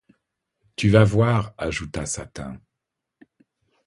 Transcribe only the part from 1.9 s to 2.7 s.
Satin.